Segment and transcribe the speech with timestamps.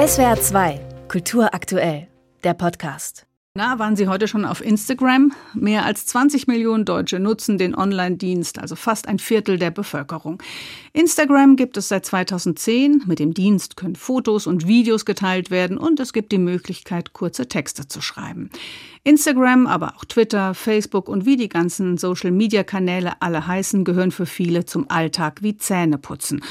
[0.00, 2.08] SWR 2, Kultur aktuell,
[2.42, 3.26] der Podcast.
[3.52, 5.32] Na, waren Sie heute schon auf Instagram?
[5.52, 10.42] Mehr als 20 Millionen Deutsche nutzen den Online-Dienst, also fast ein Viertel der Bevölkerung.
[10.94, 13.02] Instagram gibt es seit 2010.
[13.06, 17.46] Mit dem Dienst können Fotos und Videos geteilt werden und es gibt die Möglichkeit, kurze
[17.46, 18.48] Texte zu schreiben.
[19.04, 24.64] Instagram, aber auch Twitter, Facebook und wie die ganzen Social-Media-Kanäle alle heißen, gehören für viele
[24.64, 26.42] zum Alltag wie Zähneputzen.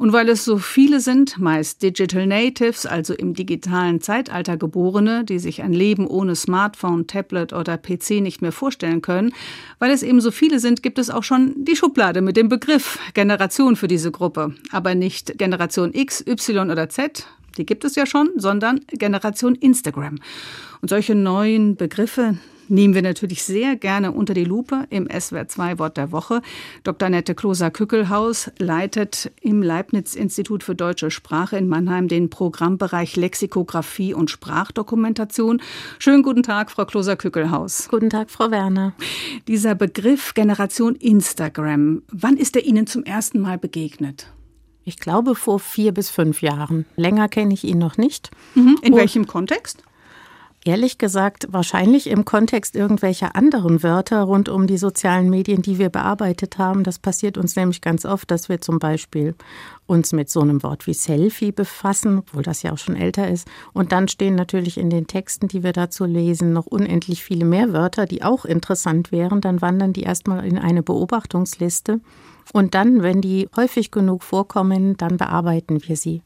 [0.00, 5.38] Und weil es so viele sind, meist Digital Natives, also im digitalen Zeitalter Geborene, die
[5.38, 9.34] sich ein Leben ohne Smartphone, Tablet oder PC nicht mehr vorstellen können,
[9.78, 12.98] weil es eben so viele sind, gibt es auch schon die Schublade mit dem Begriff
[13.12, 14.54] Generation für diese Gruppe.
[14.72, 17.26] Aber nicht Generation X, Y oder Z,
[17.58, 20.16] die gibt es ja schon, sondern Generation Instagram.
[20.80, 22.38] Und solche neuen Begriffe
[22.70, 26.40] nehmen wir natürlich sehr gerne unter die Lupe im SWR 2 Wort der Woche.
[26.84, 27.08] Dr.
[27.08, 35.60] Nette Kloser-Kückelhaus leitet im Leibniz-Institut für deutsche Sprache in Mannheim den Programmbereich Lexikographie und Sprachdokumentation.
[35.98, 37.88] Schönen guten Tag, Frau Kloser-Kückelhaus.
[37.90, 38.94] Guten Tag, Frau Werner.
[39.48, 44.32] Dieser Begriff Generation Instagram, wann ist er Ihnen zum ersten Mal begegnet?
[44.84, 46.86] Ich glaube vor vier bis fünf Jahren.
[46.96, 48.30] Länger kenne ich ihn noch nicht.
[48.54, 48.78] Mhm.
[48.82, 49.82] In Und welchem Kontext?
[50.62, 55.88] Ehrlich gesagt, wahrscheinlich im Kontext irgendwelcher anderen Wörter rund um die sozialen Medien, die wir
[55.88, 56.84] bearbeitet haben.
[56.84, 59.34] Das passiert uns nämlich ganz oft, dass wir zum Beispiel
[59.86, 63.48] uns mit so einem Wort wie Selfie befassen, obwohl das ja auch schon älter ist.
[63.72, 67.72] Und dann stehen natürlich in den Texten, die wir dazu lesen, noch unendlich viele mehr
[67.72, 69.40] Wörter, die auch interessant wären.
[69.40, 72.00] Dann wandern die erstmal in eine Beobachtungsliste.
[72.52, 76.22] Und dann, wenn die häufig genug vorkommen, dann bearbeiten wir sie.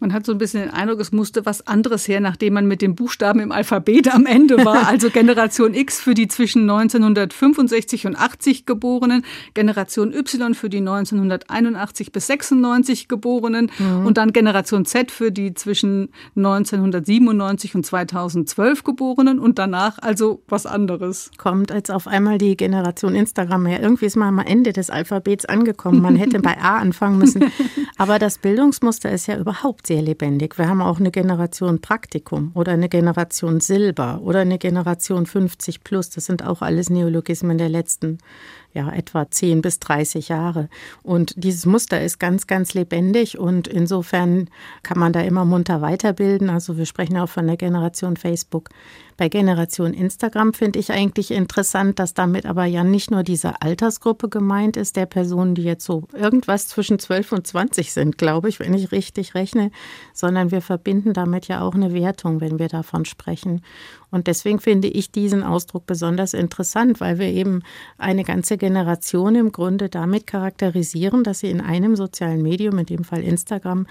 [0.00, 2.80] Man hat so ein bisschen den Eindruck, es musste was anderes her, nachdem man mit
[2.80, 4.78] den Buchstaben im Alphabet am Ende war.
[4.88, 12.10] Also Generation X für die zwischen 1965 und 80 Geborenen, Generation Y für die 1981
[12.10, 14.06] bis 96 Geborenen mhm.
[14.06, 20.64] und dann Generation Z für die zwischen 1997 und 2012 Geborenen und danach also was
[20.64, 21.30] anderes.
[21.36, 23.82] Kommt als auf einmal die Generation Instagram her.
[23.82, 26.00] Irgendwie ist man am Ende des Alphabets angekommen angekommen.
[26.00, 27.44] Man hätte bei A anfangen müssen.
[27.96, 30.58] Aber das Bildungsmuster ist ja überhaupt sehr lebendig.
[30.58, 36.10] Wir haben auch eine Generation Praktikum oder eine Generation Silber oder eine Generation 50 plus.
[36.10, 38.18] Das sind auch alles Neologismen der letzten
[38.72, 40.68] ja, etwa 10 bis 30 Jahre.
[41.02, 44.48] Und dieses Muster ist ganz, ganz lebendig und insofern
[44.82, 46.50] kann man da immer munter weiterbilden.
[46.50, 48.68] Also wir sprechen auch von der Generation Facebook.
[49.18, 54.28] Bei Generation Instagram finde ich eigentlich interessant, dass damit aber ja nicht nur diese Altersgruppe
[54.28, 58.60] gemeint ist, der Personen, die jetzt so irgendwas zwischen 12 und 20 sind, glaube ich,
[58.60, 59.72] wenn ich richtig rechne,
[60.12, 63.62] sondern wir verbinden damit ja auch eine Wertung, wenn wir davon sprechen.
[64.10, 67.62] Und deswegen finde ich diesen Ausdruck besonders interessant, weil wir eben
[67.98, 73.04] eine ganze Generation im Grunde damit charakterisieren, dass sie in einem sozialen Medium, in dem
[73.04, 73.86] Fall Instagram,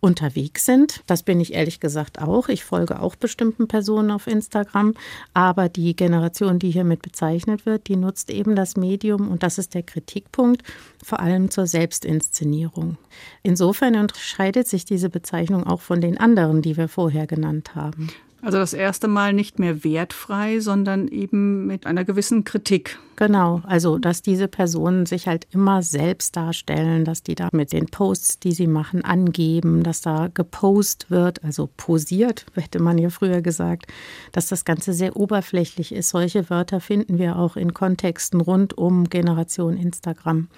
[0.00, 1.02] unterwegs sind.
[1.06, 2.48] Das bin ich ehrlich gesagt auch.
[2.48, 4.94] Ich folge auch bestimmten Personen auf Instagram.
[5.34, 9.74] Aber die Generation, die hiermit bezeichnet wird, die nutzt eben das Medium, und das ist
[9.74, 10.62] der Kritikpunkt,
[11.02, 12.98] vor allem zur Selbstinszenierung.
[13.42, 18.08] Insofern unterscheidet sich diese Bezeichnung auch von den anderen, die wir vorher genannt haben.
[18.42, 22.98] Also das erste Mal nicht mehr wertfrei, sondern eben mit einer gewissen Kritik.
[23.16, 27.86] Genau, also dass diese Personen sich halt immer selbst darstellen, dass die da mit den
[27.86, 33.40] Posts, die sie machen, angeben, dass da gepost wird, also posiert, hätte man ja früher
[33.40, 33.86] gesagt,
[34.32, 36.10] dass das Ganze sehr oberflächlich ist.
[36.10, 40.48] Solche Wörter finden wir auch in Kontexten rund um Generation Instagram.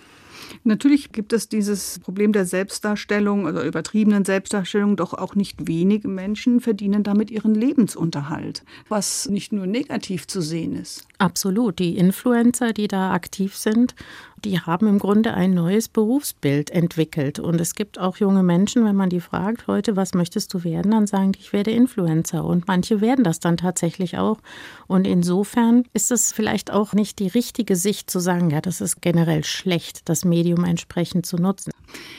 [0.64, 6.60] Natürlich gibt es dieses Problem der Selbstdarstellung oder übertriebenen Selbstdarstellung, doch auch nicht wenige Menschen
[6.60, 11.06] verdienen damit ihren Lebensunterhalt, was nicht nur negativ zu sehen ist.
[11.18, 11.78] Absolut.
[11.78, 13.94] Die Influencer, die da aktiv sind,
[14.44, 17.38] die haben im Grunde ein neues Berufsbild entwickelt.
[17.38, 20.92] Und es gibt auch junge Menschen, wenn man die fragt heute, was möchtest du werden,
[20.92, 22.44] dann sagen die, ich werde Influencer.
[22.44, 24.38] Und manche werden das dann tatsächlich auch.
[24.86, 29.02] Und insofern ist es vielleicht auch nicht die richtige Sicht zu sagen, ja, das ist
[29.02, 31.72] generell schlecht, das Medium entsprechend zu nutzen.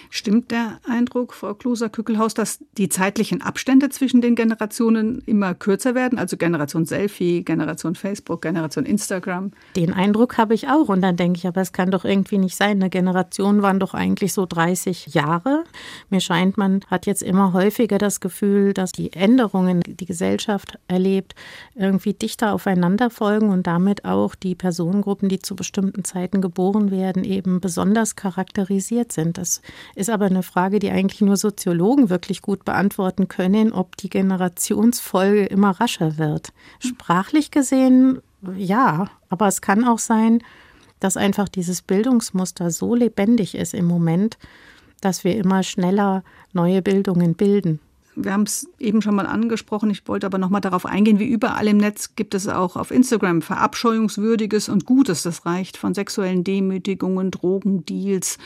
[0.10, 6.18] Stimmt der Eindruck, Frau Kloser-Kückelhaus, dass die zeitlichen Abstände zwischen den Generationen immer kürzer werden?
[6.18, 9.52] Also Generation Selfie, Generation Facebook, Generation Instagram?
[9.76, 10.90] Den Eindruck habe ich auch.
[10.90, 12.78] Und dann denke ich, aber es kann doch irgendwie nicht sein.
[12.78, 15.64] Eine Generation waren doch eigentlich so 30 Jahre.
[16.10, 21.36] Mir scheint, man hat jetzt immer häufiger das Gefühl, dass die Änderungen, die Gesellschaft erlebt,
[21.76, 27.24] irgendwie dichter aufeinander folgen und damit auch die Personengruppen, die zu bestimmten Zeiten geboren werden,
[27.24, 29.38] eben besonders charakterisiert sind.
[29.38, 29.62] Das
[29.96, 35.46] ist aber eine Frage, die eigentlich nur Soziologen wirklich gut beantworten können, ob die Generationsfolge
[35.46, 36.52] immer rascher wird.
[36.80, 38.22] Sprachlich gesehen,
[38.56, 40.42] ja, aber es kann auch sein,
[41.00, 44.38] dass einfach dieses Bildungsmuster so lebendig ist im Moment,
[45.02, 46.24] dass wir immer schneller
[46.54, 47.80] neue Bildungen bilden.
[48.24, 49.90] Wir haben es eben schon mal angesprochen.
[49.90, 52.92] Ich wollte aber noch mal darauf eingehen, wie überall im Netz gibt es auch auf
[52.92, 55.24] Instagram verabscheuungswürdiges und Gutes.
[55.24, 58.38] Das reicht von sexuellen Demütigungen, Drogendeals,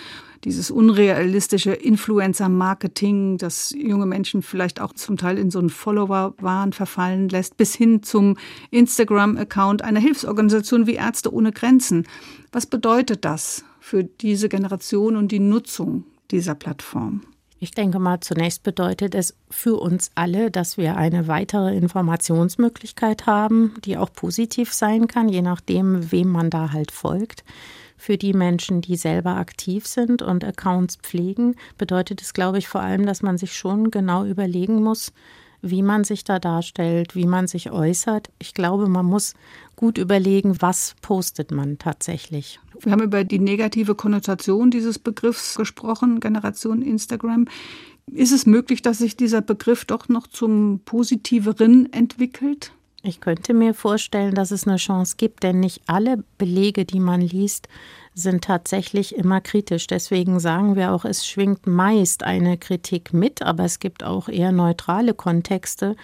[0.43, 7.29] dieses unrealistische Influencer-Marketing, das junge Menschen vielleicht auch zum Teil in so einen Follower-Wahn verfallen
[7.29, 8.37] lässt, bis hin zum
[8.71, 12.07] Instagram-Account einer Hilfsorganisation wie Ärzte ohne Grenzen.
[12.51, 17.21] Was bedeutet das für diese Generation und die Nutzung dieser Plattform?
[17.63, 23.75] Ich denke mal, zunächst bedeutet es für uns alle, dass wir eine weitere Informationsmöglichkeit haben,
[23.85, 27.45] die auch positiv sein kann, je nachdem, wem man da halt folgt.
[27.95, 32.81] Für die Menschen, die selber aktiv sind und Accounts pflegen, bedeutet es, glaube ich, vor
[32.81, 35.13] allem, dass man sich schon genau überlegen muss,
[35.63, 38.29] wie man sich da darstellt, wie man sich äußert.
[38.37, 39.33] Ich glaube, man muss
[39.75, 42.59] gut überlegen, was postet man tatsächlich.
[42.81, 47.47] Wir haben über die negative Konnotation dieses Begriffs gesprochen, Generation Instagram.
[48.11, 52.73] Ist es möglich, dass sich dieser Begriff doch noch zum Positiveren entwickelt?
[53.01, 57.21] Ich könnte mir vorstellen, dass es eine Chance gibt, denn nicht alle Belege, die man
[57.21, 57.67] liest,
[58.13, 59.87] sind tatsächlich immer kritisch.
[59.87, 64.51] Deswegen sagen wir auch, es schwingt meist eine Kritik mit, aber es gibt auch eher
[64.51, 65.95] neutrale Kontexte,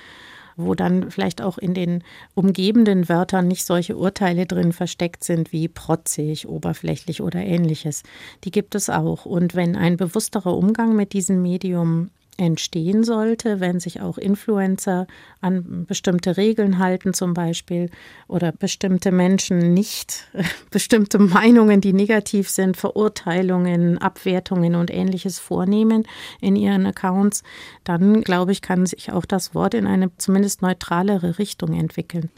[0.56, 2.04] wo dann vielleicht auch in den
[2.36, 8.04] umgebenden Wörtern nicht solche Urteile drin versteckt sind wie protzig, oberflächlich oder ähnliches.
[8.44, 9.26] Die gibt es auch.
[9.26, 15.08] Und wenn ein bewussterer Umgang mit diesem Medium entstehen sollte, wenn sich auch Influencer
[15.42, 17.90] an bestimmte Regeln halten zum Beispiel
[18.28, 20.28] oder bestimmte Menschen nicht
[20.72, 26.08] bestimmte Meinungen, die negativ sind, Verurteilungen, Abwertungen und ähnliches vornehmen
[26.40, 27.44] in ihren Accounts,
[27.84, 32.30] dann glaube ich, kann sich auch das Wort in eine zumindest neutralere Richtung entwickeln.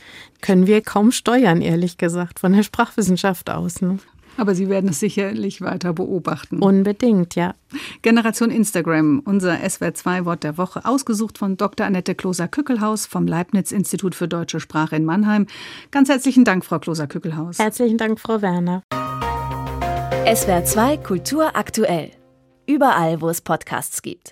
[0.42, 3.82] Können wir kaum steuern, ehrlich gesagt, von der Sprachwissenschaft aus.
[3.82, 4.00] Ne?
[4.38, 6.60] Aber Sie werden es sicherlich weiter beobachten.
[6.60, 7.56] Unbedingt, ja.
[8.02, 11.86] Generation Instagram, unser SWR2-Wort der Woche, ausgesucht von Dr.
[11.86, 15.48] Annette Kloser-Kückelhaus vom Leibniz-Institut für Deutsche Sprache in Mannheim.
[15.92, 17.60] Ganz herzlichen Dank, Frau Kloser-Kückelhaus.
[17.60, 18.84] Herzlichen Dank, Frau Werner.
[20.26, 22.12] SWR2 Kultur aktuell.
[22.68, 24.30] Überall, wo es Podcasts gibt.